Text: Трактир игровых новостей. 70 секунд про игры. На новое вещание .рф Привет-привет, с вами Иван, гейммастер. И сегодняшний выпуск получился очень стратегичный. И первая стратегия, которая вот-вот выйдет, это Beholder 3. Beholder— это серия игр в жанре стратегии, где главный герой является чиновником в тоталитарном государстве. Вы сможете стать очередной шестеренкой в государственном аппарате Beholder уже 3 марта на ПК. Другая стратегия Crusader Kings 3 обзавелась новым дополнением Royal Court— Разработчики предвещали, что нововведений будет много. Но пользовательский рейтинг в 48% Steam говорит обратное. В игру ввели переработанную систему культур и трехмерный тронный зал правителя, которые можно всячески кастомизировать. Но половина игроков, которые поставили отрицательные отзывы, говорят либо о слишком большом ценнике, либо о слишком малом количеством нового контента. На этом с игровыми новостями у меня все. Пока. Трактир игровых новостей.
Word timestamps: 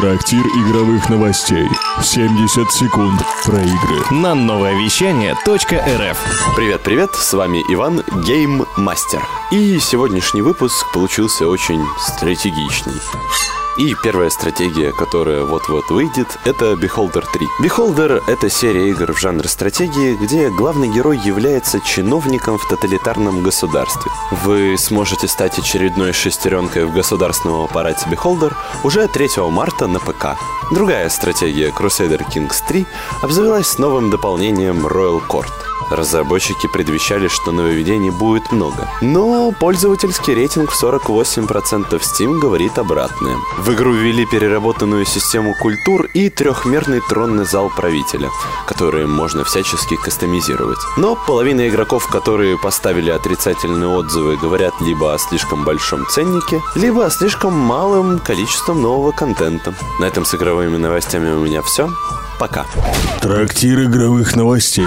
Трактир 0.00 0.46
игровых 0.46 1.10
новостей. 1.10 1.68
70 2.02 2.72
секунд 2.72 3.20
про 3.44 3.58
игры. 3.58 4.00
На 4.10 4.34
новое 4.34 4.72
вещание 4.72 5.34
.рф 5.34 6.18
Привет-привет, 6.56 7.14
с 7.14 7.34
вами 7.34 7.58
Иван, 7.68 8.02
гейммастер. 8.24 9.20
И 9.52 9.78
сегодняшний 9.78 10.40
выпуск 10.40 10.90
получился 10.94 11.46
очень 11.46 11.84
стратегичный. 11.98 12.94
И 13.80 13.94
первая 13.94 14.28
стратегия, 14.28 14.92
которая 14.92 15.42
вот-вот 15.44 15.88
выйдет, 15.88 16.38
это 16.44 16.74
Beholder 16.74 17.24
3. 17.32 17.46
Beholder— 17.62 18.22
это 18.26 18.50
серия 18.50 18.90
игр 18.90 19.10
в 19.14 19.18
жанре 19.18 19.48
стратегии, 19.48 20.16
где 20.16 20.50
главный 20.50 20.92
герой 20.92 21.16
является 21.16 21.80
чиновником 21.80 22.58
в 22.58 22.68
тоталитарном 22.68 23.42
государстве. 23.42 24.12
Вы 24.44 24.76
сможете 24.76 25.28
стать 25.28 25.58
очередной 25.58 26.12
шестеренкой 26.12 26.84
в 26.84 26.92
государственном 26.92 27.64
аппарате 27.64 28.04
Beholder 28.10 28.52
уже 28.84 29.08
3 29.08 29.28
марта 29.48 29.86
на 29.86 29.98
ПК. 29.98 30.36
Другая 30.72 31.08
стратегия 31.08 31.70
Crusader 31.70 32.20
Kings 32.30 32.62
3 32.68 32.84
обзавелась 33.22 33.78
новым 33.78 34.10
дополнением 34.10 34.86
Royal 34.86 35.26
Court— 35.26 35.52
Разработчики 35.90 36.68
предвещали, 36.68 37.28
что 37.28 37.52
нововведений 37.52 38.10
будет 38.10 38.52
много. 38.52 38.88
Но 39.00 39.52
пользовательский 39.52 40.34
рейтинг 40.34 40.70
в 40.70 40.82
48% 40.82 42.00
Steam 42.00 42.38
говорит 42.38 42.78
обратное. 42.78 43.36
В 43.58 43.72
игру 43.72 43.92
ввели 43.92 44.24
переработанную 44.24 45.04
систему 45.04 45.54
культур 45.60 46.06
и 46.14 46.30
трехмерный 46.30 47.00
тронный 47.08 47.44
зал 47.44 47.70
правителя, 47.74 48.30
которые 48.66 49.06
можно 49.06 49.44
всячески 49.44 49.96
кастомизировать. 49.96 50.78
Но 50.96 51.16
половина 51.16 51.68
игроков, 51.68 52.06
которые 52.06 52.56
поставили 52.56 53.10
отрицательные 53.10 53.88
отзывы, 53.88 54.36
говорят 54.36 54.74
либо 54.80 55.12
о 55.12 55.18
слишком 55.18 55.64
большом 55.64 56.06
ценнике, 56.06 56.62
либо 56.76 57.06
о 57.06 57.10
слишком 57.10 57.52
малом 57.52 58.20
количеством 58.20 58.80
нового 58.80 59.10
контента. 59.12 59.74
На 59.98 60.04
этом 60.04 60.24
с 60.24 60.34
игровыми 60.34 60.76
новостями 60.76 61.30
у 61.32 61.40
меня 61.40 61.62
все. 61.62 61.90
Пока. 62.38 62.64
Трактир 63.20 63.82
игровых 63.84 64.34
новостей. 64.36 64.86